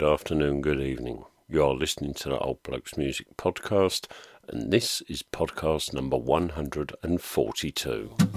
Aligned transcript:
good 0.00 0.14
afternoon, 0.14 0.62
good 0.62 0.80
evening. 0.80 1.24
You 1.46 1.62
are 1.62 1.74
listening 1.74 2.14
to 2.14 2.30
the 2.30 2.38
Old 2.38 2.62
Blokes 2.62 2.96
Music 2.96 3.26
Podcast, 3.36 4.06
and 4.48 4.72
this 4.72 5.02
is 5.02 5.22
podcast 5.22 5.92
number 5.92 6.16
142. 6.16 8.29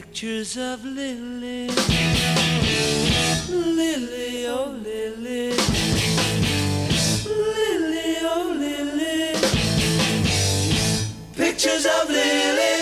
pictures 0.00 0.56
of 0.56 0.84
Lily. 0.84 1.66
Lily, 3.50 4.46
oh 4.46 4.70
Lily. 4.84 5.50
Lily, 7.26 8.16
oh 8.22 8.54
Lily. 8.56 9.34
Pictures 11.34 11.84
of 11.86 12.08
Lily. 12.10 12.77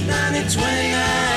was 0.00 0.08
9 0.08 0.34
and 0.34 1.29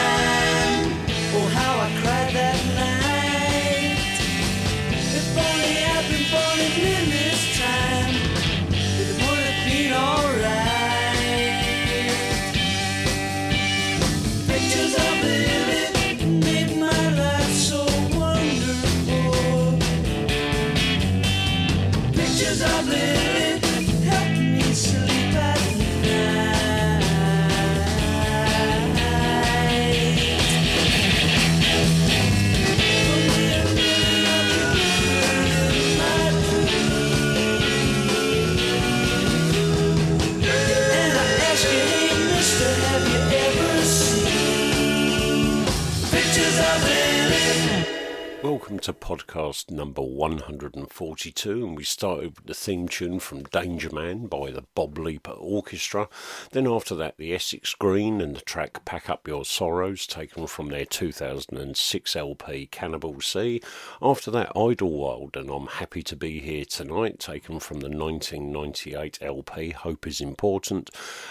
to 48.84 48.92
podcast 48.92 49.72
number 49.72 50.02
142, 50.02 51.66
and 51.66 51.78
we 51.78 51.86
started 51.86 52.36
with 52.36 52.46
the 52.48 52.54
theme 52.54 52.90
tune 52.90 53.18
from 53.18 53.44
Danger 53.44 53.90
Man 53.90 54.28
by 54.28 54.52
the 54.52 54.66
Bob 54.76 54.98
Leaper 54.98 55.32
Orchestra. 55.32 56.10
Then, 56.52 56.68
after 56.68 56.94
that, 56.96 57.16
the 57.18 57.34
Essex 57.34 57.74
Green 57.76 58.20
and 58.20 58.36
the 58.36 58.42
track 58.42 58.84
Pack 58.84 59.10
Up 59.10 59.26
Your 59.26 59.46
Sorrows, 59.46 60.06
taken 60.06 60.48
from 60.48 60.68
their 60.68 60.84
2006 60.84 62.16
LP 62.18 62.66
Cannibal 62.66 63.22
Sea. 63.22 63.62
After 64.02 64.30
that, 64.32 64.52
Idlewild 64.54 65.38
and 65.38 65.50
I'm 65.50 65.68
Happy 65.68 66.04
to 66.04 66.18
Be 66.18 66.42
Here 66.42 66.66
Tonight, 66.66 67.20
taken 67.20 67.62
from 67.62 67.80
the 67.80 67.90
1998 67.90 69.20
LP 69.22 69.70
Hope 69.70 70.06
is 70.06 70.20
Important. 70.20 70.90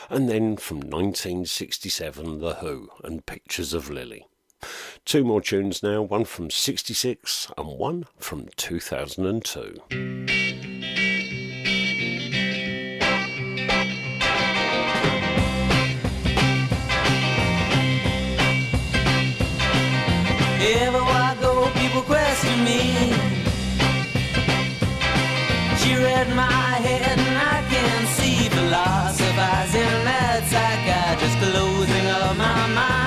And 0.09 0.27
then 0.27 0.57
from 0.57 0.79
1967, 0.79 2.39
The 2.39 2.55
Who 2.55 2.89
and 3.05 3.27
Pictures 3.27 3.75
of 3.75 3.91
Lily. 3.91 4.27
Two 5.05 5.25
more 5.25 5.41
tunes 5.41 5.83
now, 5.83 6.03
one 6.03 6.25
from 6.25 6.51
66 6.51 7.51
and 7.57 7.67
one 7.79 8.07
from 8.19 8.49
2002. 8.57 9.83
I 21.05 21.37
go, 21.41 21.71
people 21.81 22.03
question 22.03 22.65
me. 22.65 23.13
She 25.79 25.97
read 25.97 26.29
my 26.37 26.53
head, 26.87 27.19
and 27.19 27.39
I 27.39 27.65
can 27.69 28.07
see 28.07 28.49
that 30.05 30.45
psychiatrist 30.49 31.39
closing 31.39 32.07
up 32.07 32.37
my 32.37 32.67
mind. 32.75 33.02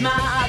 my 0.00 0.39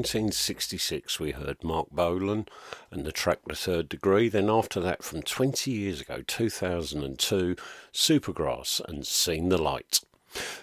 1966, 0.00 1.20
we 1.20 1.32
heard 1.32 1.62
Marc 1.62 1.90
Bolan 1.90 2.46
and 2.90 3.04
the 3.04 3.12
track 3.12 3.40
The 3.46 3.54
Third 3.54 3.86
Degree. 3.86 4.30
Then, 4.30 4.48
after 4.48 4.80
that, 4.80 5.02
from 5.02 5.20
20 5.20 5.70
years 5.70 6.00
ago, 6.00 6.22
2002, 6.26 7.54
Supergrass 7.92 8.80
and 8.88 9.06
Seen 9.06 9.50
the 9.50 9.58
Light. 9.58 10.00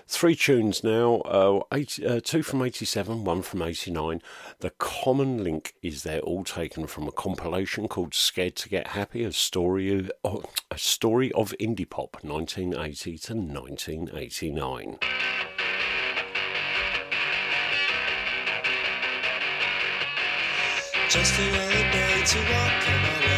Three 0.07 0.35
tunes 0.35 0.83
now, 0.83 1.17
uh, 1.17 1.61
eight, 1.71 1.99
uh, 2.03 2.19
two 2.19 2.41
from 2.41 2.63
87, 2.63 3.25
one 3.25 3.43
from 3.43 3.61
89. 3.61 4.23
The 4.61 4.71
common 4.71 5.43
link 5.43 5.75
is 5.83 6.01
they're 6.01 6.19
all 6.21 6.43
taken 6.43 6.87
from 6.87 7.07
a 7.07 7.11
compilation 7.11 7.87
called 7.87 8.15
Scared 8.15 8.55
to 8.55 8.69
Get 8.69 8.87
Happy, 8.87 9.23
a 9.23 9.31
story 9.31 9.93
of, 9.99 10.11
oh, 10.23 10.41
a 10.71 10.79
story 10.79 11.31
of 11.33 11.53
indie 11.59 11.87
pop, 11.87 12.17
1980 12.23 13.19
to 13.19 13.35
1989. 13.35 14.97
Just 21.09 21.39
another 21.39 21.91
day 21.93 22.21
to 22.25 22.39
walk 22.51 22.89
on 22.89 23.01
my 23.01 23.27
way. 23.27 23.36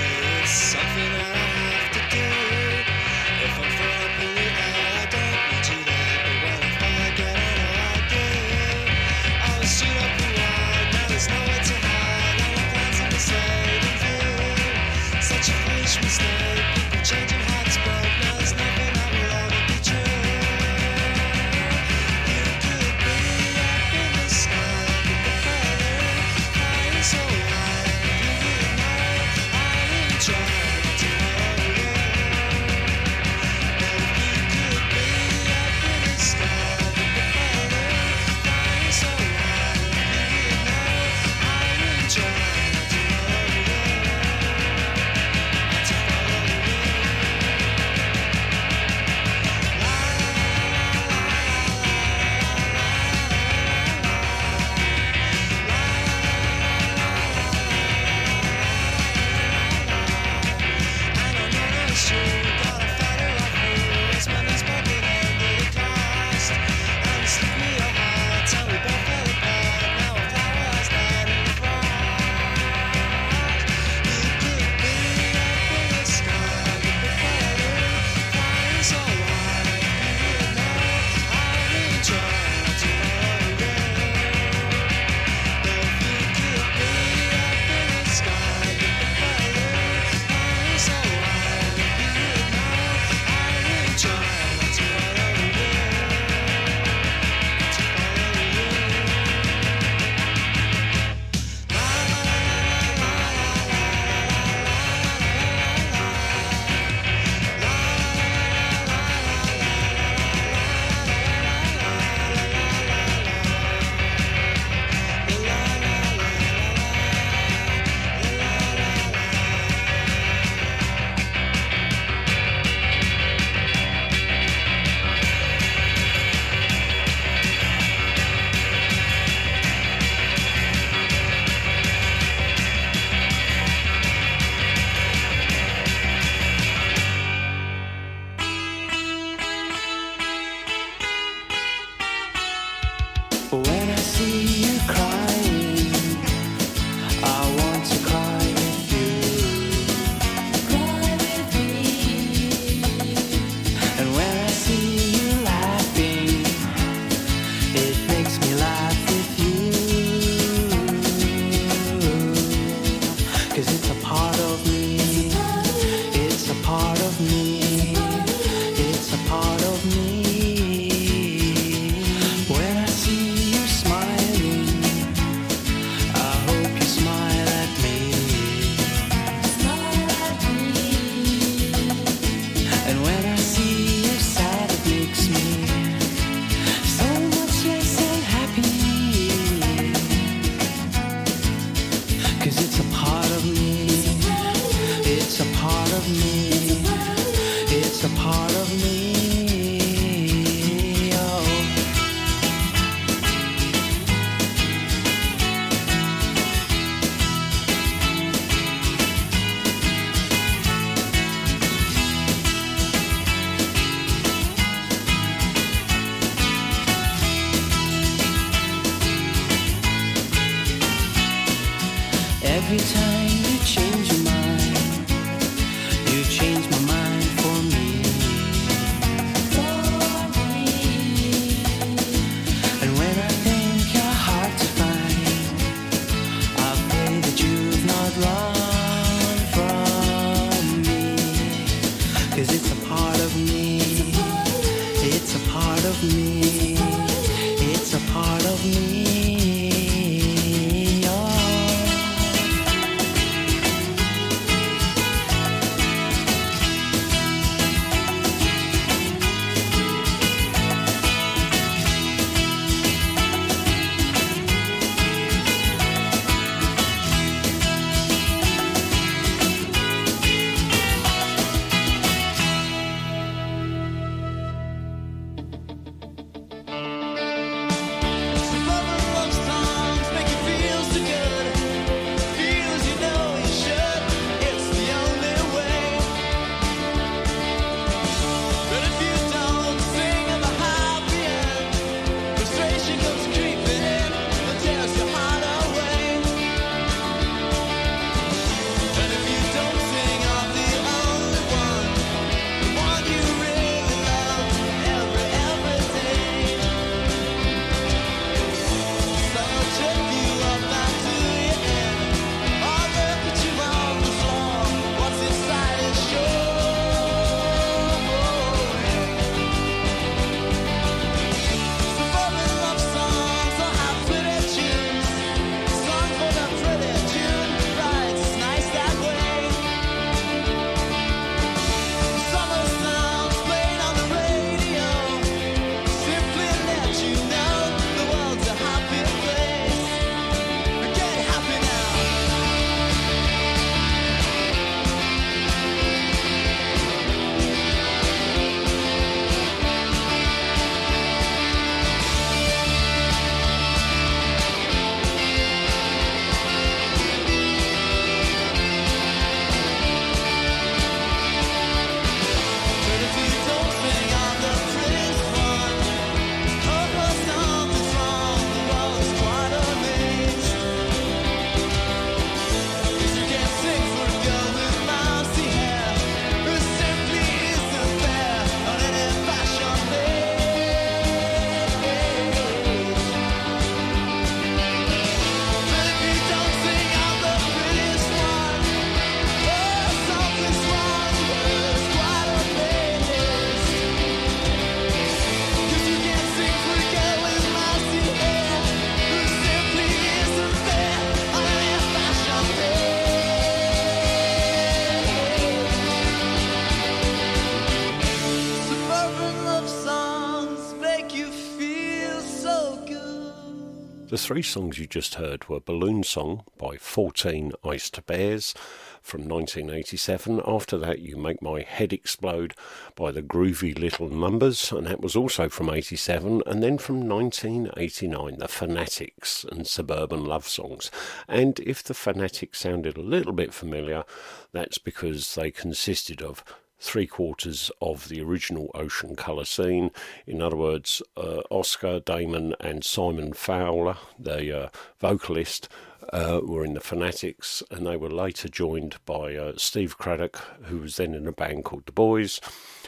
Three 414.25 414.41
songs 414.41 414.77
you 414.77 414.86
just 414.86 415.15
heard 415.15 415.47
were 415.47 415.60
Balloon 415.60 416.03
Song 416.03 416.43
by 416.58 416.77
14 416.77 417.53
Iced 417.63 418.05
Bears 418.05 418.53
from 419.01 419.27
1987. 419.27 420.41
After 420.45 420.77
that, 420.77 420.99
You 420.99 421.15
Make 421.15 421.41
My 421.41 421.62
Head 421.62 421.93
Explode 421.93 422.53
by 422.95 423.12
the 423.12 423.21
Groovy 423.21 423.77
Little 423.77 424.10
Numbers, 424.10 424.71
and 424.71 424.88
that 424.88 425.01
was 425.01 425.15
also 425.15 425.47
from 425.47 425.69
87. 425.69 426.43
And 426.45 426.62
then 426.62 426.77
from 426.77 427.08
1989, 427.08 428.38
The 428.38 428.47
Fanatics 428.47 429.45
and 429.49 429.65
Suburban 429.65 430.25
Love 430.25 430.47
Songs. 430.47 430.91
And 431.27 431.60
if 431.62 431.82
The 431.82 431.93
Fanatics 431.93 432.60
sounded 432.60 432.97
a 432.97 433.01
little 433.01 433.34
bit 433.34 433.53
familiar, 433.53 434.03
that's 434.51 434.77
because 434.77 435.36
they 435.36 435.51
consisted 435.51 436.21
of 436.21 436.43
three 436.80 437.08
quarters 437.08 437.72
of 437.82 438.10
the 438.10 438.22
original 438.22 438.72
Ocean 438.74 439.15
Colour 439.15 439.46
scene. 439.46 439.92
In 440.26 440.42
other 440.42 440.56
words, 440.56 441.02
uh, 441.18 441.42
Oscar, 441.50 442.00
Damon, 442.00 442.56
and 442.60 442.84
Simon 442.84 443.34
Fowler, 443.34 443.98
the 444.18 444.65
uh, 444.65 444.70
vocalist, 445.00 445.70
uh, 446.13 446.42
were 446.44 446.65
in 446.65 446.74
the 446.74 446.80
Fanatics, 446.80 447.62
and 447.70 447.86
they 447.86 447.98
were 447.98 448.10
later 448.10 448.48
joined 448.48 448.98
by 449.06 449.36
uh, 449.36 449.54
Steve 449.58 449.98
Cradock, 449.98 450.38
who 450.63 450.80
was 450.80 450.96
then 450.98 451.13
in 451.13 451.28
a 451.28 451.32
band 451.32 451.65
called 451.65 451.86
The 451.86 451.92
Boys, 451.92 452.42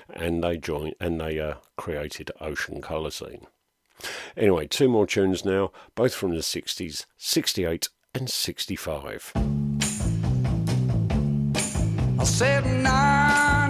and 0.09 0.43
they 0.43 0.57
joined 0.57 0.95
and 0.99 1.19
they 1.19 1.39
uh, 1.39 1.55
created 1.77 2.31
Ocean 2.39 2.81
Colour 2.81 3.11
scene. 3.11 3.47
Anyway, 4.35 4.67
two 4.67 4.89
more 4.89 5.05
tunes 5.05 5.45
now, 5.45 5.71
both 5.95 6.13
from 6.13 6.31
the 6.31 6.37
60s, 6.37 7.05
68 7.17 7.89
and 8.15 8.29
65. 8.29 9.31
I 12.19 12.23
said 12.23 12.65
na 12.83 13.60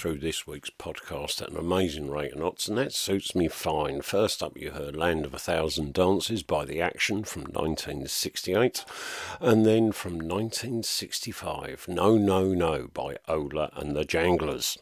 through 0.00 0.16
this 0.16 0.46
week's 0.46 0.70
podcast 0.70 1.42
at 1.42 1.50
an 1.50 1.58
amazing 1.58 2.08
rate 2.08 2.32
of 2.32 2.38
knots, 2.38 2.66
and 2.68 2.78
that 2.78 2.90
suits 2.90 3.34
me 3.34 3.48
fine. 3.48 4.00
First 4.00 4.42
up, 4.42 4.56
you 4.56 4.70
heard 4.70 4.96
Land 4.96 5.26
of 5.26 5.34
a 5.34 5.38
Thousand 5.38 5.92
Dances 5.92 6.42
by 6.42 6.64
The 6.64 6.80
Action 6.80 7.22
from 7.22 7.42
1968, 7.42 8.86
and 9.40 9.66
then 9.66 9.92
from 9.92 10.14
1965, 10.14 11.84
No, 11.86 12.16
No, 12.16 12.54
No 12.54 12.88
by 12.94 13.18
Ola 13.28 13.70
and 13.74 13.94
the 13.94 14.06
Janglers. 14.06 14.78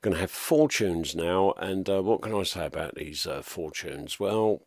Going 0.00 0.14
to 0.14 0.20
have 0.20 0.32
four 0.32 0.68
tunes 0.68 1.14
now, 1.14 1.54
and 1.56 1.88
uh, 1.88 2.02
what 2.02 2.22
can 2.22 2.34
I 2.34 2.42
say 2.42 2.66
about 2.66 2.96
these 2.96 3.28
uh, 3.28 3.42
four 3.42 3.70
tunes? 3.70 4.18
Well, 4.18 4.62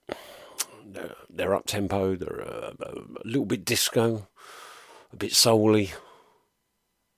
they're 1.30 1.56
up 1.56 1.66
tempo, 1.66 2.16
they're 2.16 2.42
uh, 2.42 2.72
a, 2.80 3.00
a 3.00 3.26
little 3.26 3.46
bit 3.46 3.66
disco, 3.66 4.30
a 5.12 5.18
bit 5.18 5.32
souly, 5.32 5.92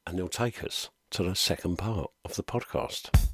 and 0.07 0.17
they'll 0.17 0.27
take 0.29 0.63
us 0.63 0.89
to 1.15 1.23
the 1.23 1.33
second 1.33 1.77
part 1.77 2.11
of 2.25 2.35
the 2.35 2.43
podcast. 2.43 3.24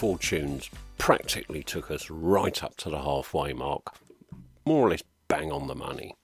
four 0.00 0.16
tunes 0.16 0.70
practically 0.96 1.62
took 1.62 1.90
us 1.90 2.08
right 2.08 2.64
up 2.64 2.74
to 2.74 2.88
the 2.88 3.02
halfway 3.02 3.52
mark, 3.52 3.94
more 4.64 4.86
or 4.86 4.88
less 4.88 5.02
bang 5.28 5.52
on 5.52 5.66
the 5.66 5.74
money. 5.74 6.16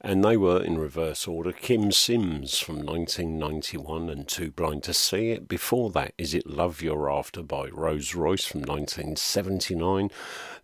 And 0.00 0.24
they 0.24 0.36
were 0.36 0.60
in 0.60 0.76
reverse 0.76 1.28
order 1.28 1.52
Kym 1.52 1.94
Sims 1.94 2.58
from 2.58 2.84
1991 2.84 4.10
and 4.10 4.26
Too 4.26 4.50
Blind 4.50 4.82
to 4.82 4.92
See 4.92 5.30
It. 5.30 5.46
Before 5.46 5.88
that, 5.90 6.14
Is 6.18 6.34
It 6.34 6.48
Love 6.48 6.82
You're 6.82 7.08
After 7.08 7.44
by 7.44 7.68
Rose 7.68 8.12
Royce 8.16 8.44
from 8.44 8.62
1979. 8.62 10.10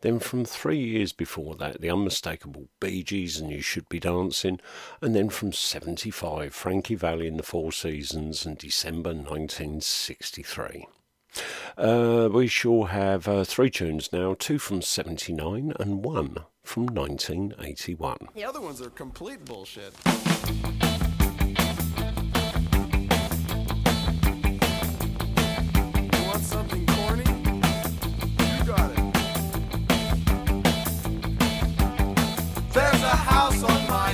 Then, 0.00 0.18
from 0.18 0.44
three 0.44 0.80
years 0.80 1.12
before 1.12 1.54
that, 1.54 1.80
The 1.80 1.92
Unmistakable 1.92 2.66
Bee 2.80 3.04
Gees 3.04 3.38
and 3.38 3.52
You 3.52 3.60
Should 3.60 3.88
Be 3.88 4.00
Dancing. 4.00 4.58
And 5.00 5.14
then 5.14 5.28
from 5.28 5.52
75, 5.52 6.52
Frankie 6.52 6.96
Valli 6.96 7.28
in 7.28 7.36
the 7.36 7.44
Four 7.44 7.70
Seasons 7.70 8.44
and 8.44 8.58
December 8.58 9.10
1963. 9.10 10.88
Uh, 11.76 12.28
we 12.32 12.46
shall 12.46 12.84
have 12.84 13.28
uh, 13.28 13.44
three 13.44 13.70
tunes 13.70 14.12
now 14.12 14.34
two 14.38 14.58
from 14.58 14.82
79 14.82 15.72
and 15.78 16.04
one 16.04 16.38
from 16.62 16.86
1981. 16.86 18.16
The 18.34 18.44
other 18.44 18.60
ones 18.60 18.82
are 18.82 18.90
complete 18.90 19.44
bullshit. 19.44 19.94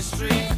Street. 0.01 0.54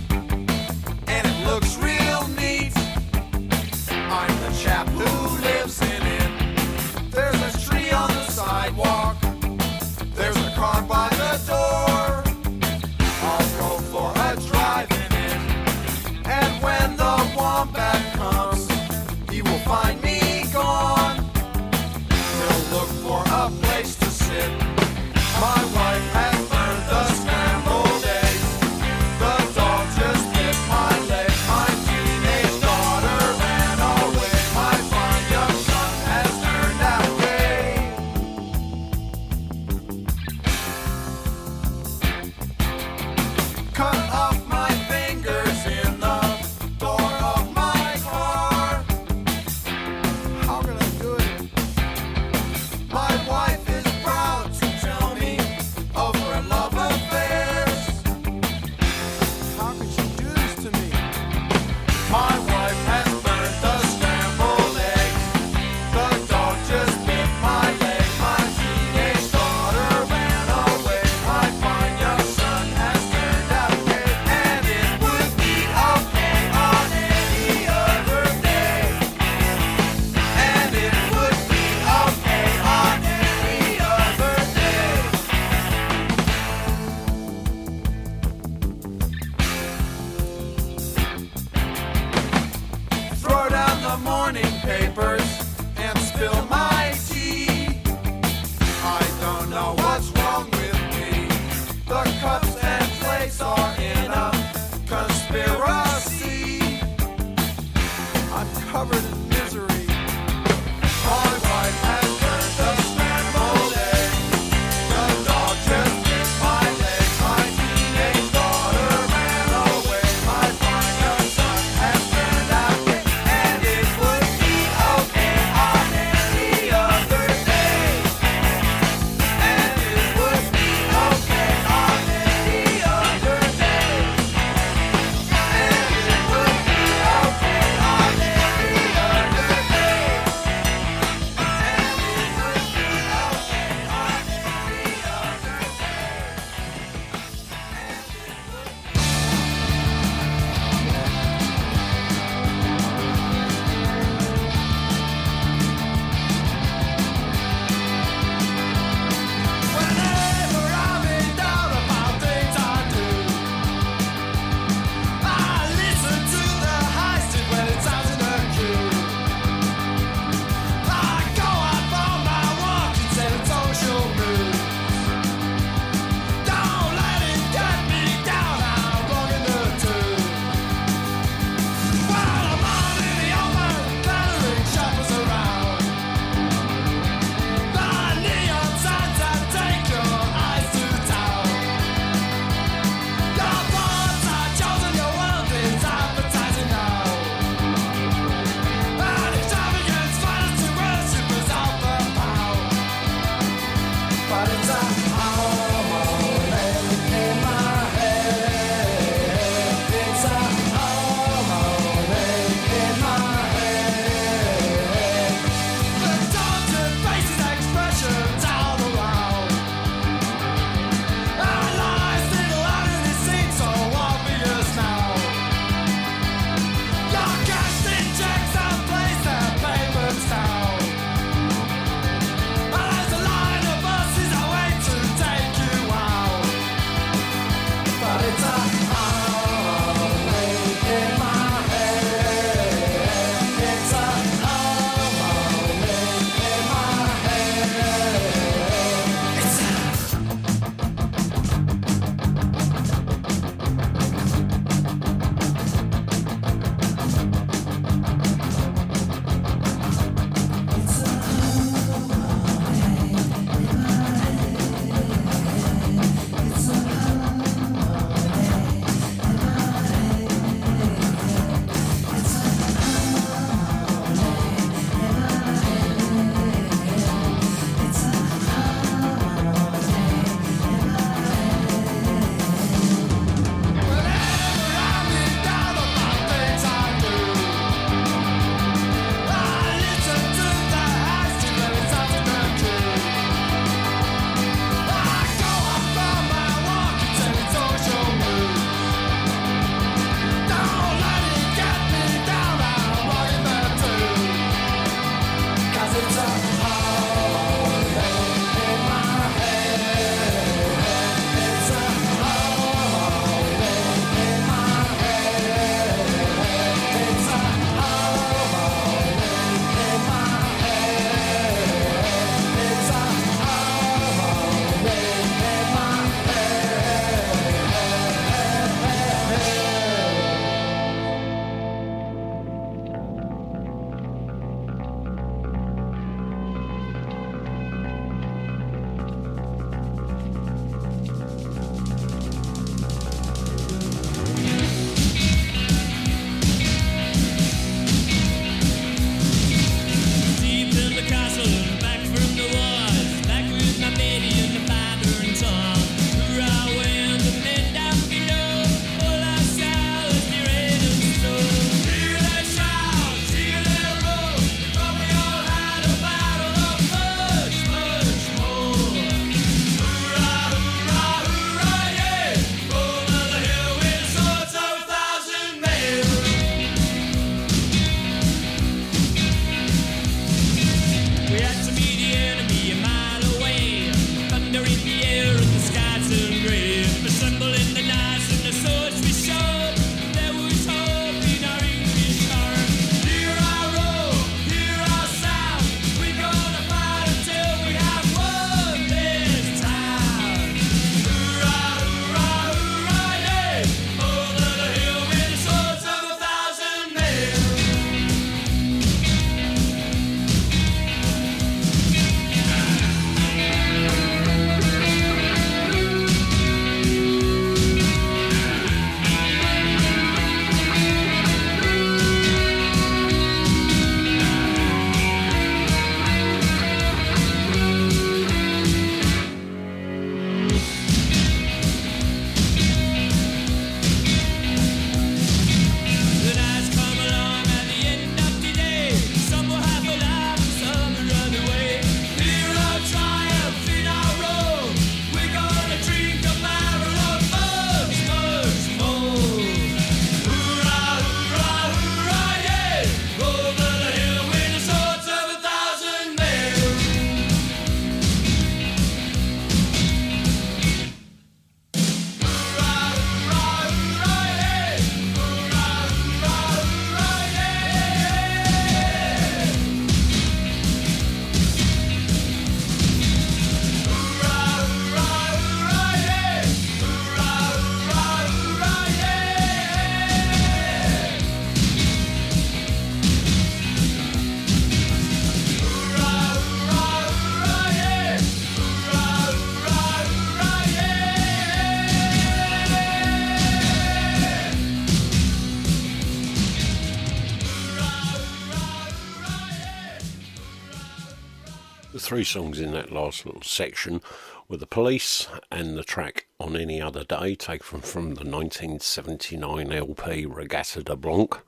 three 502.17 502.25
songs 502.25 502.59
in 502.59 502.73
that 502.73 502.91
last 502.91 503.27
little 503.27 503.43
section 503.43 504.01
were 504.49 504.57
The 504.57 504.67
Police 504.67 505.29
and 505.53 505.77
the 505.77 505.85
track 505.85 506.29
On 506.41 506.57
Any 506.57 506.81
Other 506.81 507.05
Day, 507.05 507.35
taken 507.35 507.63
from, 507.63 507.81
from 507.83 508.05
the 508.15 508.25
1979 508.25 509.71
LP 509.71 510.25
Reggatta 510.25 510.83
de 510.83 510.97
Blanc. 510.97 511.39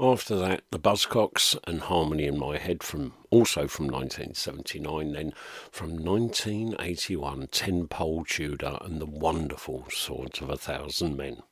After 0.00 0.34
that, 0.36 0.62
The 0.70 0.78
Buzzcocks 0.78 1.54
and 1.64 1.82
Harmony 1.82 2.24
in 2.24 2.38
My 2.38 2.56
Head, 2.56 2.82
from 2.82 3.12
also 3.28 3.68
from 3.68 3.88
1979. 3.88 5.12
Then 5.12 5.34
from 5.70 6.02
1981, 6.02 7.48
Tenpole 7.48 8.24
Tudor 8.24 8.78
and 8.80 9.02
The 9.02 9.04
Wonderful 9.04 9.84
Swords 9.90 10.40
of 10.40 10.48
a 10.48 10.56
Thousand 10.56 11.18
Men. 11.18 11.42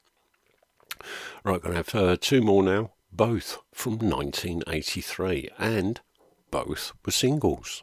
Right, 1.45 1.61
going 1.61 1.73
to 1.73 1.77
have 1.77 1.95
uh, 1.95 2.17
two 2.19 2.41
more 2.41 2.63
now, 2.63 2.93
both 3.13 3.59
from 3.75 3.99
1983, 3.99 5.51
and 5.59 6.01
both 6.51 6.93
were 7.05 7.13
singles. 7.13 7.83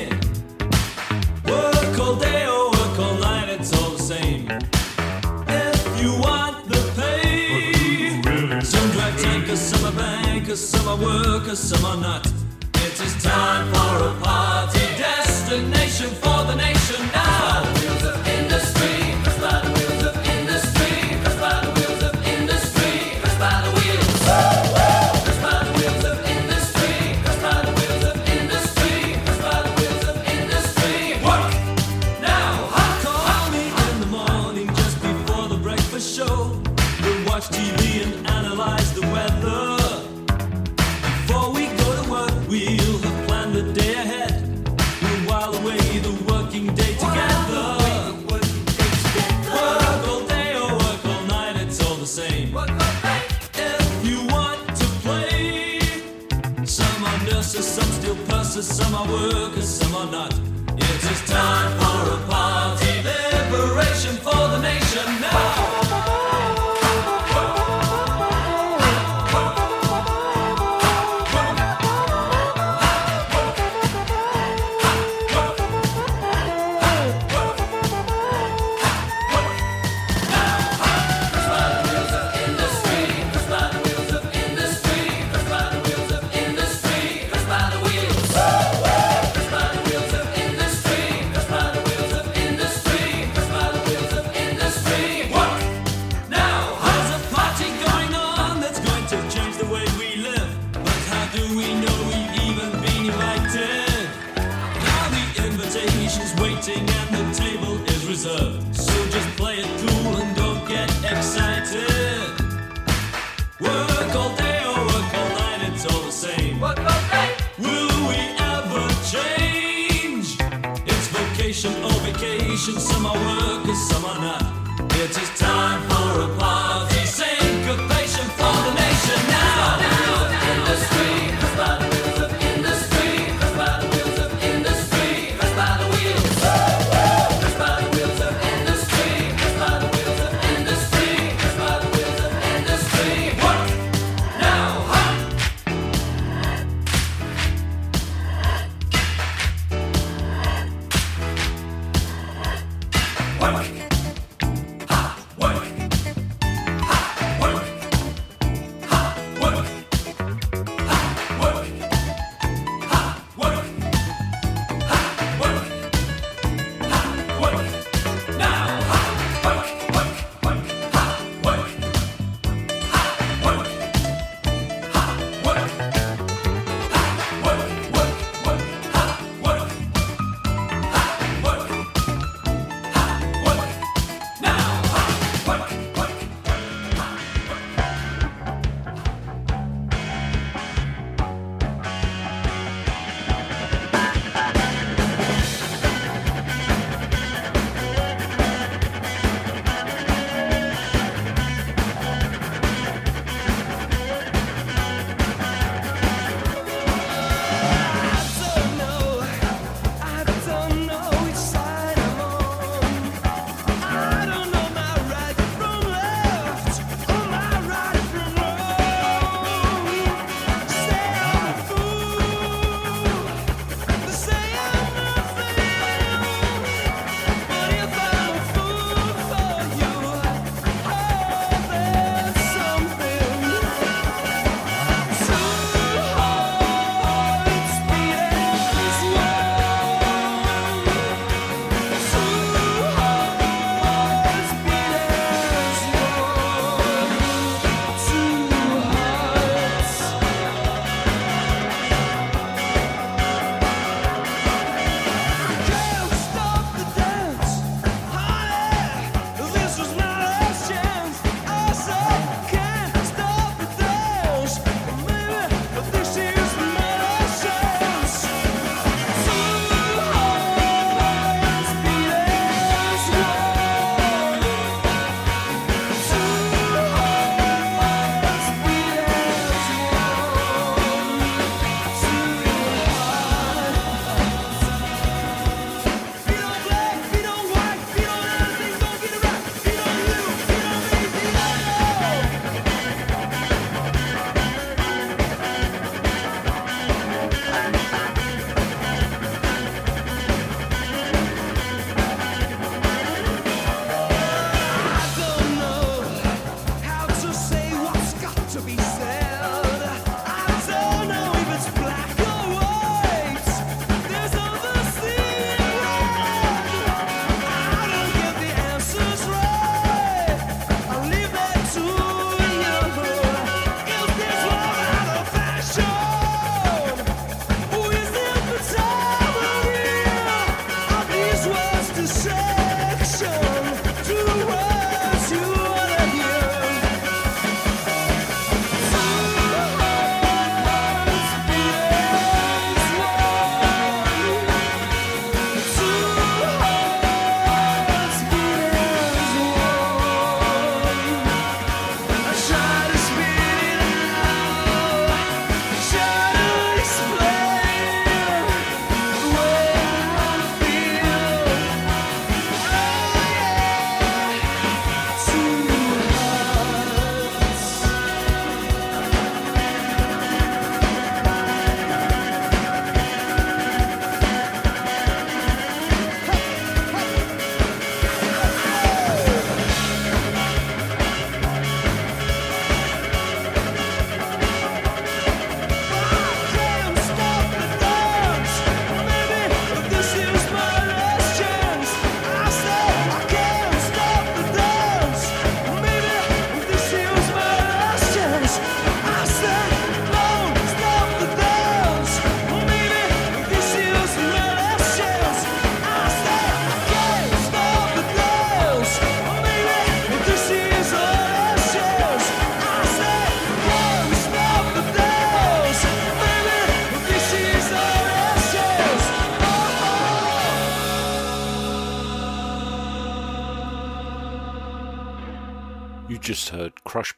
because 10.51 10.67
some 10.67 10.85
are 10.89 10.97
workers, 10.97 11.59
some 11.59 11.85
are 11.85 11.95
not. 11.95 12.27
It 12.75 12.99
is 12.99 13.23
time 13.23 13.73
for 13.73 14.07
a 14.09 14.13
party 14.21 14.79
destination 14.97 16.09
for 16.09 16.43
the 16.43 16.55
nation. 16.55 16.80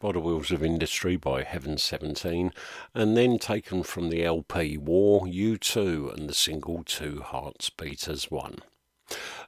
By 0.04 0.12
Wheels 0.20 0.52
of 0.52 0.62
Industry 0.62 1.16
by 1.16 1.44
Heaven 1.44 1.78
17, 1.78 2.52
and 2.94 3.16
then 3.16 3.40
taken 3.40 3.84
from 3.84 4.10
the 4.10 4.26
LP 4.26 4.78
War, 4.78 5.22
U2 5.22 6.14
and 6.14 6.28
the 6.28 6.34
single 6.34 6.84
Two 6.84 7.22
Hearts 7.22 7.70
Beat 7.70 8.10
as 8.10 8.30
One. 8.30 8.58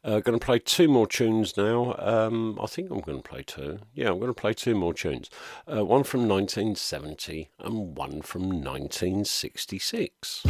Uh, 0.01 0.21
going 0.21 0.39
to 0.39 0.45
play 0.45 0.59
two 0.59 0.87
more 0.87 1.07
tunes 1.07 1.57
now. 1.57 1.93
Um, 1.99 2.57
I 2.63 2.67
think 2.67 2.89
I'm 2.89 3.01
going 3.01 3.21
to 3.21 3.29
play 3.29 3.43
two. 3.43 3.79
Yeah, 3.93 4.07
I'm 4.11 4.19
going 4.19 4.33
to 4.33 4.33
play 4.33 4.53
two 4.53 4.75
more 4.75 4.93
tunes. 4.93 5.29
Uh, 5.67 5.83
one 5.83 6.05
from 6.05 6.25
1970 6.25 7.49
and 7.59 7.97
one 7.97 8.21
from 8.21 8.43
1966. 8.63 10.43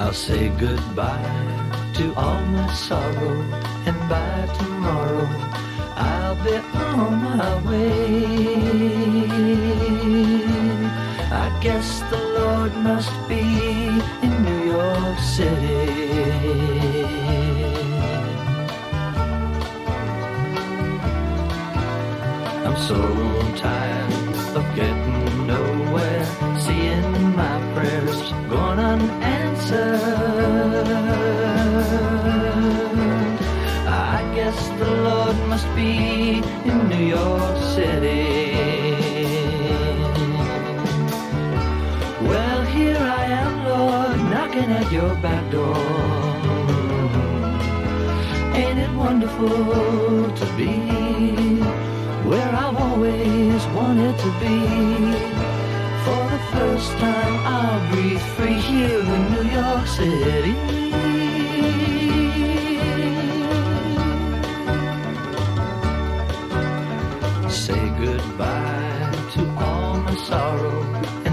I'll 0.00 0.12
say 0.12 0.48
goodbye 0.58 1.53
to 1.94 2.12
all 2.16 2.40
my 2.46 2.72
sorrow, 2.74 3.40
and 3.86 3.98
by 4.08 4.46
tomorrow 4.58 5.28
I'll 5.96 6.36
be 6.44 6.56
on 6.56 7.22
my 7.22 7.54
way. 7.68 8.14
I 11.30 11.48
guess 11.62 12.00
the 12.10 12.18
Lord 12.38 12.74
must 12.78 13.12
be 13.28 13.44
in 14.26 14.42
New 14.42 14.62
York 14.72 15.18
City. 15.20 15.84
I'm 22.66 22.76
so 22.90 22.98
tired 23.54 24.12
of 24.58 24.64
getting 24.74 25.46
nowhere, 25.46 26.26
seeing 26.58 27.36
my 27.36 27.56
prayers 27.74 28.20
gone 28.50 28.80
unanswered. 28.80 30.24
The 34.78 34.90
Lord 35.08 35.36
must 35.48 35.68
be 35.74 36.42
in 36.70 36.88
New 36.88 37.04
York 37.06 37.56
City. 37.74 38.94
Well, 42.28 42.62
here 42.64 42.98
I 42.98 43.24
am, 43.42 43.52
Lord, 43.64 44.18
knocking 44.30 44.70
at 44.80 44.90
your 44.90 45.14
back 45.16 45.50
door. 45.50 45.76
Ain't 48.54 48.78
it 48.78 48.92
wonderful 48.96 50.32
to 50.40 50.46
be 50.56 50.72
where 52.28 52.50
I've 52.62 52.76
always 52.76 53.64
wanted 53.78 54.18
to 54.18 54.30
be? 54.42 54.58
For 56.04 56.22
the 56.34 56.40
first 56.52 56.90
time, 56.98 57.34
I'll 57.46 57.92
breathe 57.92 58.26
free 58.36 58.60
here 58.70 59.00
in 59.00 59.22
New 59.34 59.46
York 59.60 59.86
City. 59.86 60.83
Say 67.54 67.88
goodbye 67.98 69.12
to 69.34 69.48
all 69.58 69.96
my 69.98 70.14
sorrow, 70.16 71.23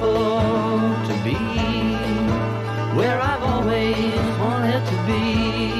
to 0.00 1.14
be 1.24 1.34
where 2.96 3.18
I've 3.20 3.42
always 3.42 4.14
wanted 4.38 4.84
to 4.84 4.96
be? 5.06 5.70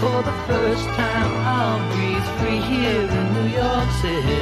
For 0.00 0.22
the 0.22 0.32
first 0.46 0.86
time, 0.88 1.32
I'll 1.46 1.80
breathe 1.94 2.28
free 2.38 2.60
here 2.60 3.08
in 3.08 3.34
New 3.34 3.48
York 3.54 3.90
City. 4.00 4.41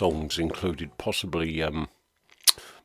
Songs 0.00 0.38
included 0.38 0.96
possibly 0.96 1.62
um, 1.62 1.86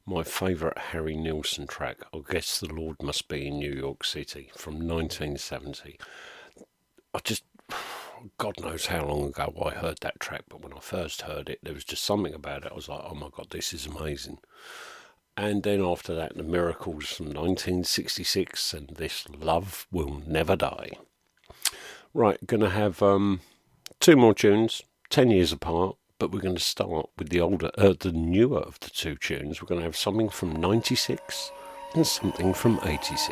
my 0.06 0.22
favourite 0.22 0.78
Harry 0.78 1.16
Nilsson 1.16 1.66
track, 1.66 2.00
I 2.14 2.20
Guess 2.30 2.60
the 2.60 2.74
Lord 2.74 3.02
Must 3.02 3.30
Be 3.30 3.48
in 3.48 3.58
New 3.58 3.72
York 3.72 4.04
City 4.04 4.52
from 4.54 4.74
1970. 4.86 5.98
I 7.14 7.20
just, 7.24 7.46
God 8.38 8.60
knows 8.62 8.88
how 8.88 9.06
long 9.06 9.30
ago 9.30 9.54
I 9.66 9.70
heard 9.70 10.00
that 10.02 10.20
track, 10.20 10.42
but 10.50 10.62
when 10.62 10.74
I 10.74 10.82
first 10.82 11.22
heard 11.22 11.48
it, 11.48 11.60
there 11.64 11.74
was 11.74 11.86
just 11.86 12.04
something 12.04 12.34
about 12.34 12.66
it. 12.66 12.74
I 12.74 12.76
was 12.76 12.90
like, 12.90 13.04
oh 13.06 13.16
my 13.16 13.30
God, 13.32 13.48
this 13.50 13.72
is 13.72 13.86
amazing. 13.86 14.40
And 15.38 15.64
then 15.64 15.82
after 15.82 16.14
that, 16.16 16.36
The 16.36 16.44
Miracles 16.44 17.06
from 17.06 17.28
1966 17.28 18.74
and 18.74 18.90
This 18.90 19.26
Love 19.30 19.88
Will 19.90 20.22
Never 20.28 20.58
Die. 20.58 20.92
Right, 22.14 22.46
to 22.46 22.70
have 22.72 23.02
um, 23.02 23.40
two 24.02 24.18
more 24.18 24.34
tunes, 24.34 24.82
10 25.12 25.32
years 25.32 25.54
apart, 25.54 25.96
but 26.20 26.32
we're 26.32 26.40
going 26.40 26.56
to 26.56 26.62
start 26.62 27.10
with 27.18 27.30
the 27.30 27.42
older, 27.42 27.72
uh, 27.78 27.94
the 28.00 28.12
newer 28.12 28.60
of 28.60 28.80
the 28.80 28.90
two 28.90 29.16
tunes. 29.16 29.62
We're 29.62 29.68
going 29.68 29.82
to 29.82 29.86
have 29.86 29.98
something 29.98 30.30
from 30.30 30.54
96 30.54 31.52
and 31.94 32.06
something 32.06 32.54
from 32.54 32.80
86. 32.84 33.32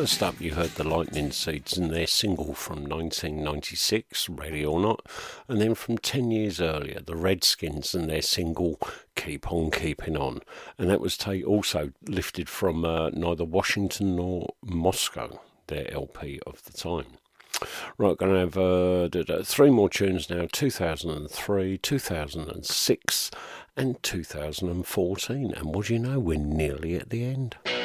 First 0.00 0.22
up, 0.22 0.40
you 0.40 0.54
heard 0.54 0.70
the 0.70 0.88
Lightning 0.88 1.30
Seeds 1.30 1.76
and 1.76 1.90
their 1.90 2.06
single 2.06 2.54
from 2.54 2.84
1996, 2.84 4.30
Ready 4.30 4.64
or 4.64 4.80
Not, 4.80 5.04
and 5.46 5.60
then 5.60 5.74
from 5.74 5.98
10 5.98 6.30
years 6.30 6.58
earlier, 6.58 7.00
the 7.04 7.14
Redskins 7.14 7.94
and 7.94 8.08
their 8.08 8.22
single 8.22 8.80
Keep 9.14 9.52
On 9.52 9.70
Keeping 9.70 10.16
On. 10.16 10.40
And 10.78 10.88
that 10.88 11.02
was 11.02 11.18
also 11.46 11.92
lifted 12.08 12.48
from 12.48 12.82
uh, 12.82 13.10
neither 13.10 13.44
Washington 13.44 14.16
nor 14.16 14.54
Moscow, 14.64 15.38
their 15.66 15.92
LP 15.92 16.40
of 16.46 16.64
the 16.64 16.72
time. 16.72 17.18
Right, 17.98 18.16
going 18.16 18.32
to 18.32 18.38
have 18.38 18.56
uh, 18.56 19.42
three 19.42 19.68
more 19.68 19.90
tunes 19.90 20.30
now 20.30 20.48
2003, 20.50 21.76
2006, 21.76 23.30
and 23.76 24.02
2014. 24.02 25.52
And 25.54 25.74
what 25.74 25.86
do 25.88 25.92
you 25.92 25.98
know? 25.98 26.18
We're 26.18 26.38
nearly 26.38 26.94
at 26.94 27.10
the 27.10 27.22
end. 27.26 27.79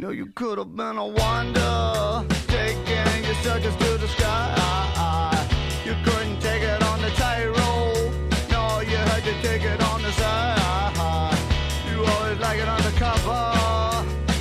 Know 0.00 0.10
you 0.10 0.26
could 0.34 0.56
have 0.56 0.74
been 0.74 0.96
a 0.96 1.06
wonder, 1.06 2.24
taking 2.46 3.24
your 3.24 3.34
circus 3.42 3.76
to 3.76 3.98
the 3.98 4.08
sky. 4.08 5.46
You 5.84 5.94
couldn't 6.04 6.40
take 6.40 6.62
it 6.62 6.82
on 6.82 7.02
the 7.02 7.10
tightrope, 7.10 8.10
no, 8.50 8.80
you 8.80 8.96
had 8.96 9.22
to 9.24 9.34
take 9.42 9.62
it 9.62 9.82
on 9.82 10.00
the 10.00 10.12
side. 10.12 11.38
You 11.90 12.02
always 12.02 12.38
like 12.38 12.58
it 12.58 12.68
undercover, 12.68 13.52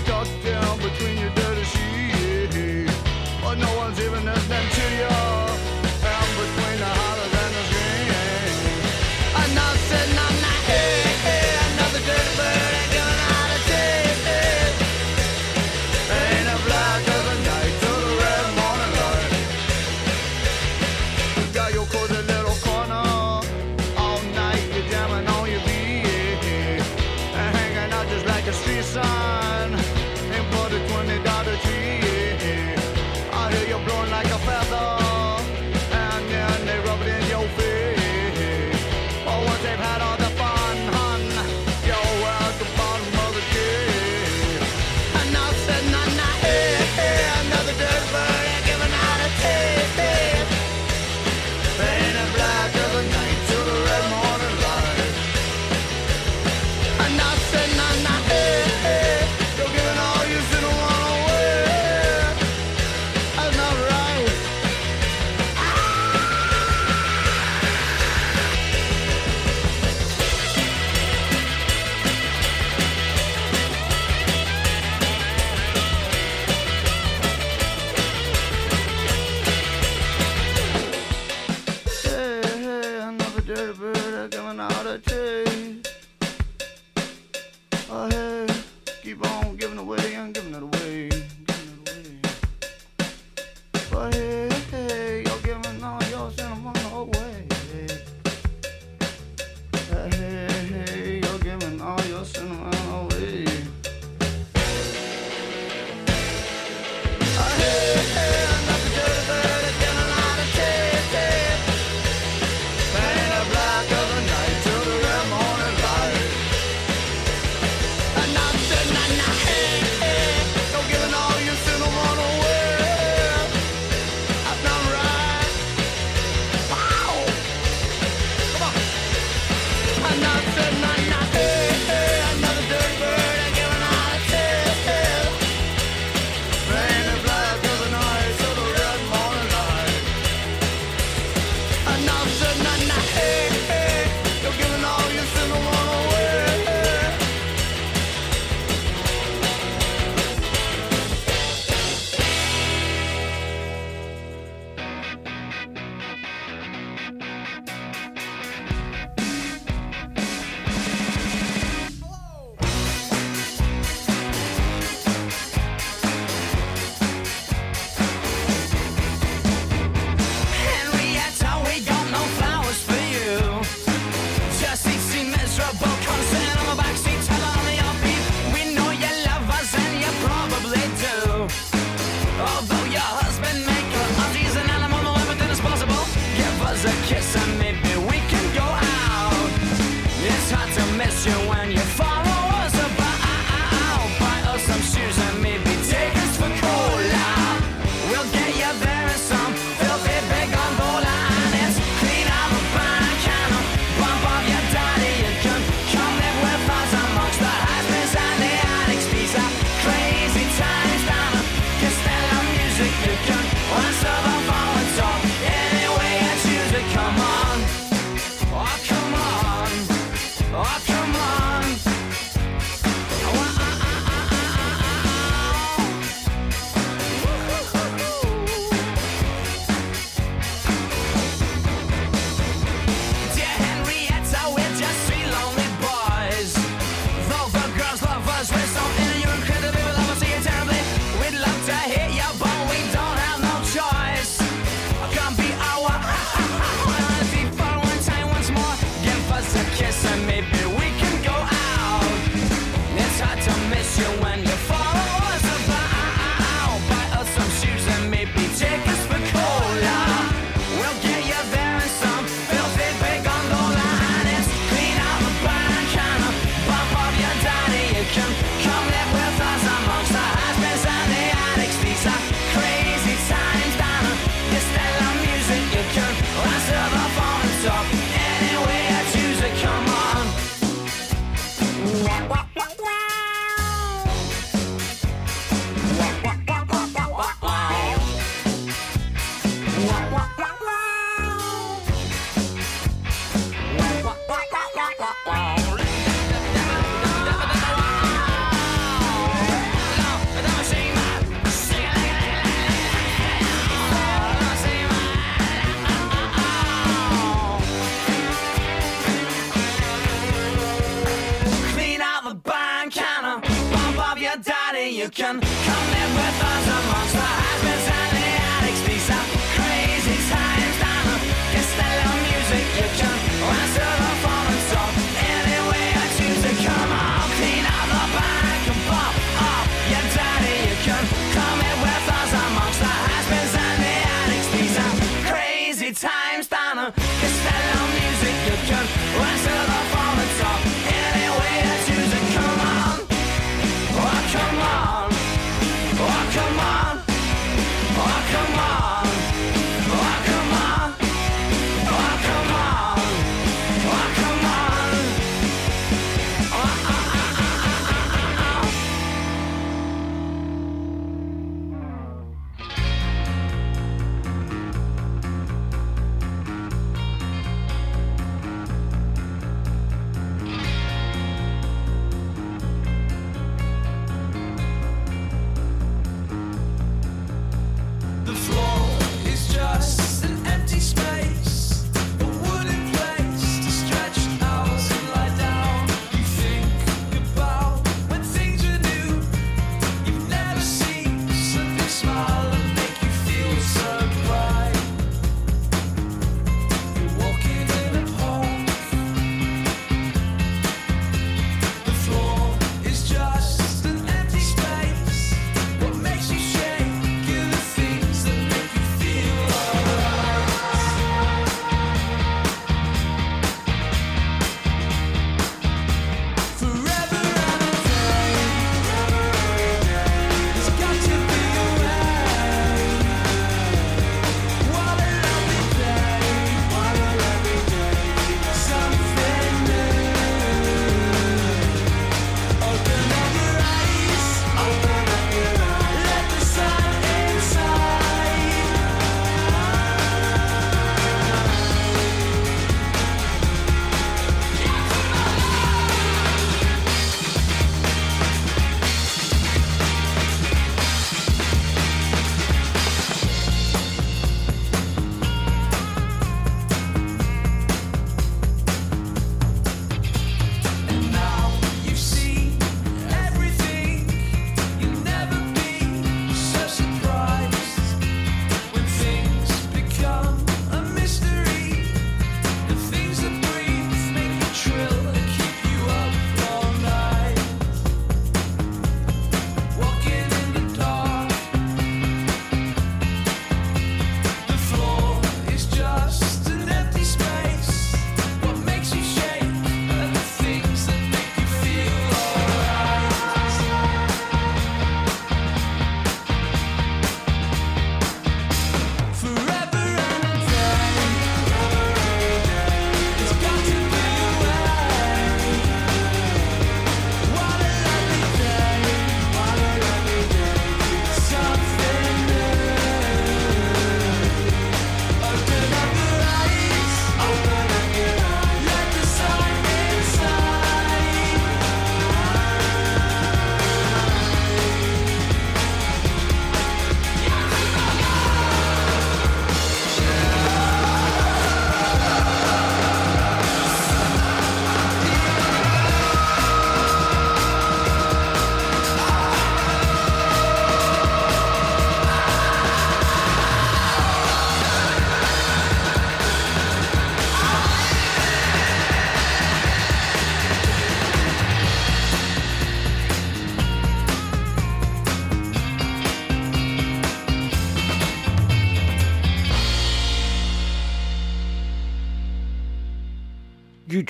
tucked 0.05 0.43
down 0.45 0.77
between 0.77 1.17
your 1.17 1.31
dirty 1.31 1.63
sheets. 1.63 2.95
But 3.41 3.55
no 3.55 3.75
one's 3.75 3.99
even 3.99 4.23
listening 4.23 4.69
to 4.69 4.95
you. 4.95 5.48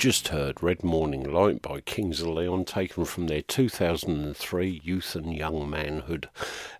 Just 0.00 0.28
heard 0.28 0.62
Red 0.62 0.82
Morning 0.82 1.30
Light 1.30 1.60
by 1.60 1.82
Kings 1.82 2.22
of 2.22 2.28
Leon, 2.28 2.64
taken 2.64 3.04
from 3.04 3.26
their 3.26 3.42
2003 3.42 4.80
Youth 4.82 5.14
and 5.14 5.34
Young 5.34 5.68
Manhood 5.68 6.30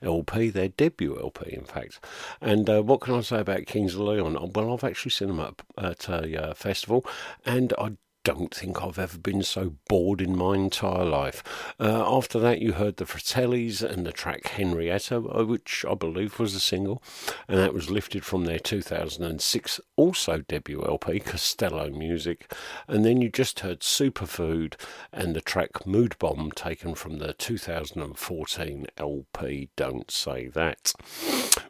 LP, 0.01 0.49
their 0.49 0.69
debut 0.69 1.21
LP, 1.21 1.53
in 1.53 1.65
fact. 1.65 2.03
And 2.41 2.71
uh, 2.71 2.81
what 2.83 3.03
can 3.03 3.17
I 3.17 3.21
say 3.21 3.41
about 3.41 3.67
Kings 3.67 3.95
of 3.95 4.01
Leon? 4.01 4.53
Well, 4.55 4.73
I've 4.73 4.85
actually 4.85 5.11
seen 5.11 5.29
them 5.29 5.41
at, 5.41 5.61
at 5.77 6.09
a 6.09 6.51
uh, 6.51 6.55
festival, 6.55 7.05
and 7.45 7.75
I 7.79 7.99
don't 8.23 8.55
think 8.55 8.83
I've 8.83 8.99
ever 8.99 9.19
been 9.19 9.43
so 9.43 9.75
bored 9.89 10.21
in 10.21 10.37
my 10.37 10.55
entire 10.55 11.05
life. 11.05 11.43
Uh, 11.79 12.05
after 12.07 12.39
that, 12.41 12.61
you 12.61 12.73
heard 12.73 12.97
the 12.97 13.05
Fratellis 13.05 13.83
and 13.83 14.07
the 14.07 14.13
track 14.13 14.49
Henrietta, 14.49 15.17
uh, 15.17 15.45
which 15.45 15.85
I 15.89 15.95
believe 15.95 16.39
was 16.39 16.55
a 16.55 16.61
single, 16.61 17.03
and 17.49 17.59
that 17.59 17.75
was 17.75 17.91
lifted 17.91 18.25
from 18.25 18.45
their 18.45 18.59
2006 18.59 19.81
also 19.97 20.39
debut 20.47 20.83
LP, 20.83 21.21
Costello 21.21 21.91
Music. 21.91 22.53
And 22.87 23.05
then 23.05 23.23
you 23.23 23.31
just 23.31 23.61
heard 23.61 23.81
Superfood 23.81 24.75
and 25.13 25.35
the 25.35 25.41
track 25.41 25.87
Mood 25.87 26.17
Bomb, 26.19 26.51
taken 26.53 26.95
from 26.95 27.19
the 27.19 27.33
2014 27.33 28.87
LP 28.99 29.71
Don't 29.77 30.11
Say 30.11 30.49
That. 30.49 30.93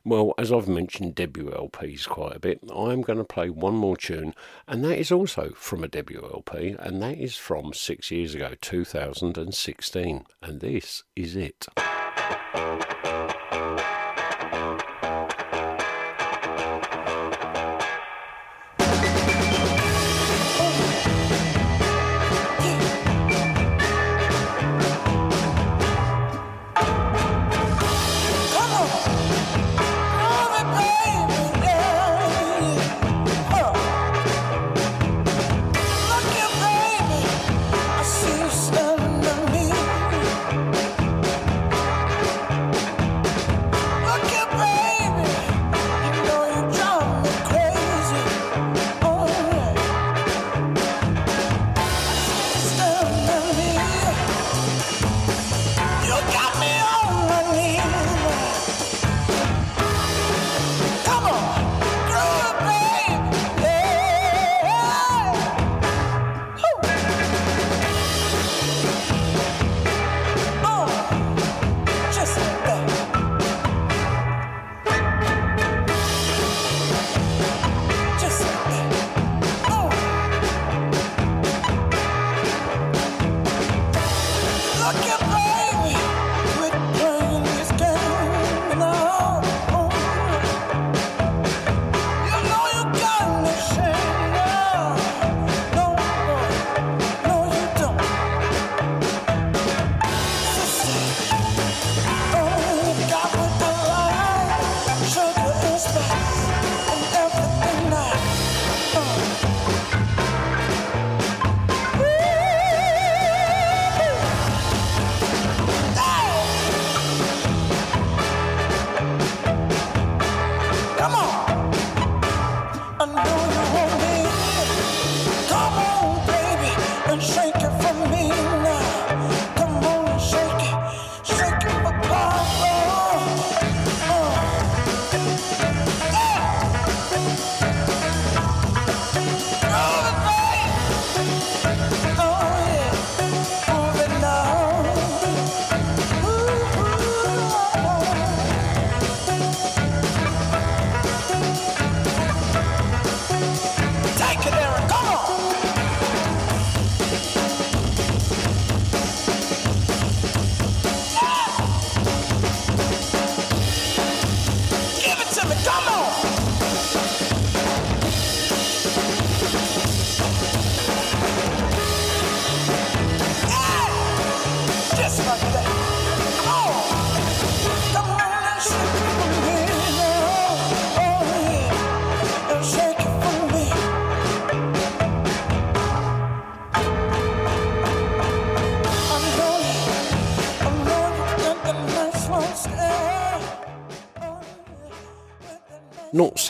Well, 0.02 0.32
as 0.38 0.50
I've 0.50 0.66
mentioned 0.66 1.14
debut 1.14 1.50
LPs 1.50 2.08
quite 2.08 2.34
a 2.34 2.40
bit, 2.40 2.60
I'm 2.74 3.02
going 3.02 3.18
to 3.18 3.24
play 3.24 3.50
one 3.50 3.74
more 3.74 3.98
tune, 3.98 4.34
and 4.66 4.82
that 4.82 4.98
is 4.98 5.12
also 5.12 5.50
from 5.54 5.84
a 5.84 5.88
debut 5.88 6.22
LP, 6.22 6.74
and 6.78 7.02
that 7.02 7.18
is 7.18 7.36
from 7.36 7.74
six 7.74 8.10
years 8.10 8.34
ago, 8.34 8.54
2016. 8.60 10.24
And 10.42 10.60
this 10.60 11.04
is 11.14 11.36
it. 11.36 11.66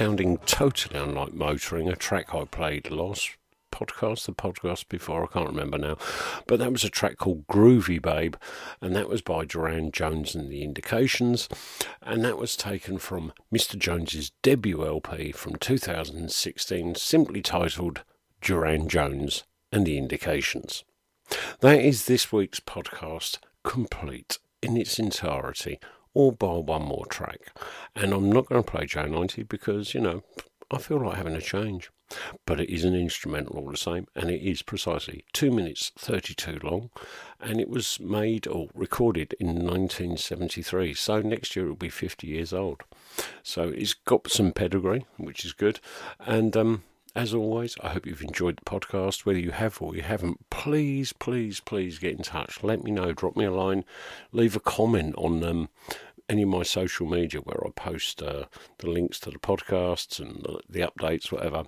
Sounding 0.00 0.38
totally 0.46 0.98
unlike 0.98 1.34
motoring, 1.34 1.90
a 1.90 1.94
track 1.94 2.34
I 2.34 2.46
played 2.46 2.90
last 2.90 3.36
podcast, 3.70 4.24
the 4.24 4.32
podcast 4.32 4.88
before, 4.88 5.24
I 5.24 5.26
can't 5.26 5.50
remember 5.50 5.76
now. 5.76 5.98
But 6.46 6.58
that 6.58 6.72
was 6.72 6.84
a 6.84 6.88
track 6.88 7.18
called 7.18 7.46
Groovy 7.48 8.00
Babe, 8.00 8.36
and 8.80 8.96
that 8.96 9.10
was 9.10 9.20
by 9.20 9.44
Durand 9.44 9.92
Jones 9.92 10.34
and 10.34 10.50
the 10.50 10.62
Indications, 10.62 11.50
and 12.00 12.24
that 12.24 12.38
was 12.38 12.56
taken 12.56 12.96
from 12.96 13.34
Mr. 13.54 13.76
Jones's 13.76 14.32
debut 14.40 14.86
LP 14.86 15.32
from 15.32 15.56
2016, 15.56 16.94
simply 16.94 17.42
titled 17.42 18.02
Durand 18.40 18.88
Jones 18.88 19.44
and 19.70 19.84
the 19.84 19.98
Indications. 19.98 20.82
That 21.60 21.78
is 21.78 22.06
this 22.06 22.32
week's 22.32 22.60
podcast 22.60 23.36
complete 23.64 24.38
in 24.62 24.78
its 24.78 24.98
entirety, 24.98 25.78
all 26.14 26.32
bar 26.32 26.60
one 26.60 26.82
more 26.82 27.06
track. 27.06 27.52
And 27.94 28.12
I'm 28.12 28.30
not 28.30 28.46
going 28.46 28.62
to 28.62 28.70
play 28.70 28.86
J90 28.86 29.48
because, 29.48 29.94
you 29.94 30.00
know, 30.00 30.22
I 30.70 30.78
feel 30.78 31.04
like 31.04 31.16
having 31.16 31.34
a 31.34 31.40
change. 31.40 31.90
But 32.44 32.60
it 32.60 32.68
is 32.68 32.84
an 32.84 32.96
instrumental 32.96 33.56
all 33.56 33.70
the 33.70 33.76
same, 33.76 34.08
and 34.16 34.30
it 34.30 34.42
is 34.42 34.62
precisely 34.62 35.24
2 35.32 35.52
minutes 35.52 35.92
32 35.96 36.58
long, 36.60 36.90
and 37.38 37.60
it 37.60 37.68
was 37.68 38.00
made 38.00 38.48
or 38.48 38.68
recorded 38.74 39.34
in 39.38 39.54
1973. 39.64 40.94
So 40.94 41.20
next 41.22 41.54
year 41.54 41.66
it 41.66 41.68
will 41.68 41.76
be 41.76 41.88
50 41.88 42.26
years 42.26 42.52
old. 42.52 42.82
So 43.44 43.68
it's 43.68 43.94
got 43.94 44.28
some 44.28 44.50
pedigree, 44.50 45.06
which 45.18 45.44
is 45.44 45.52
good. 45.52 45.78
And 46.18 46.56
um, 46.56 46.82
as 47.14 47.34
always, 47.34 47.76
I 47.82 47.88
hope 47.90 48.06
you've 48.06 48.22
enjoyed 48.22 48.58
the 48.58 48.64
podcast. 48.64 49.24
Whether 49.24 49.38
you 49.38 49.50
have 49.50 49.80
or 49.80 49.96
you 49.96 50.02
haven't, 50.02 50.48
please, 50.50 51.12
please, 51.12 51.60
please 51.60 51.98
get 51.98 52.16
in 52.16 52.22
touch. 52.22 52.62
Let 52.62 52.84
me 52.84 52.90
know. 52.90 53.12
Drop 53.12 53.36
me 53.36 53.44
a 53.44 53.50
line. 53.50 53.84
Leave 54.32 54.56
a 54.56 54.60
comment 54.60 55.14
on 55.16 55.42
um, 55.44 55.68
any 56.28 56.42
of 56.42 56.48
my 56.48 56.62
social 56.62 57.06
media 57.06 57.40
where 57.40 57.66
I 57.66 57.70
post 57.70 58.22
uh, 58.22 58.44
the 58.78 58.90
links 58.90 59.18
to 59.20 59.30
the 59.30 59.38
podcasts 59.38 60.20
and 60.20 60.42
the, 60.42 60.60
the 60.68 60.80
updates, 60.80 61.32
whatever. 61.32 61.64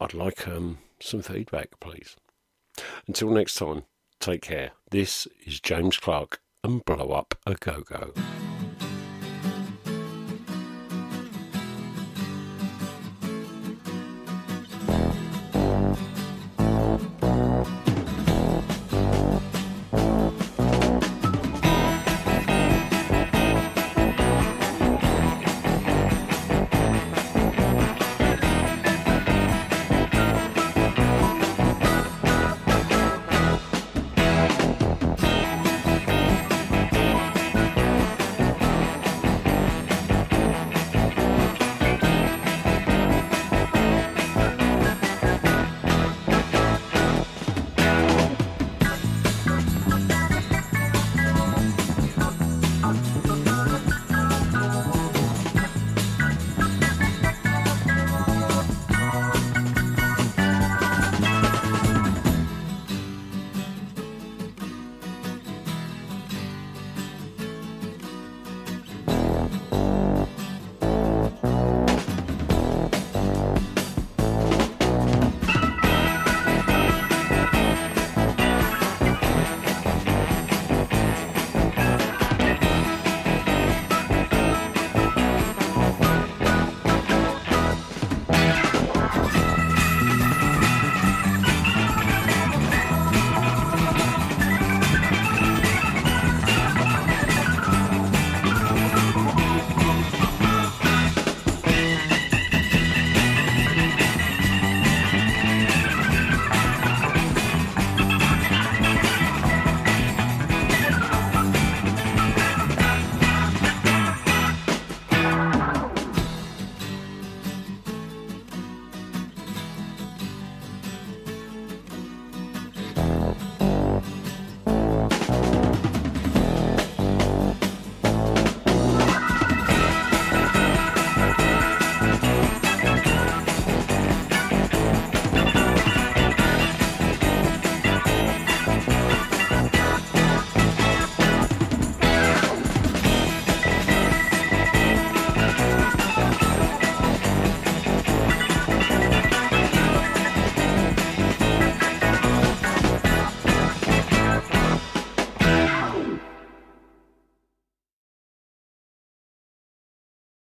I'd 0.00 0.14
like 0.14 0.46
um, 0.46 0.78
some 1.00 1.22
feedback, 1.22 1.80
please. 1.80 2.16
Until 3.06 3.30
next 3.30 3.54
time, 3.54 3.84
take 4.20 4.42
care. 4.42 4.72
This 4.90 5.26
is 5.46 5.60
James 5.60 5.96
Clarke 5.96 6.40
and 6.62 6.84
Blow 6.84 7.10
Up 7.10 7.34
a 7.46 7.54
Go 7.54 7.80
Go. 7.80 8.12